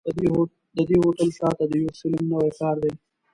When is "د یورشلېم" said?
1.67-2.23